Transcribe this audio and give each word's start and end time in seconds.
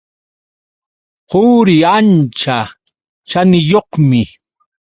Quri 1.29 1.77
ancha 1.97 2.57
chaniyuqmi. 3.29 4.21